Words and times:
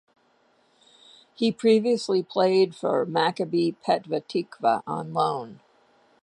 He 1.35 1.51
previously 1.51 2.23
played 2.23 2.73
for 2.75 3.05
Maccabi 3.05 3.75
Petah 3.85 4.21
Tikva 4.25 4.81
on 4.87 5.13
loan. 5.13 5.59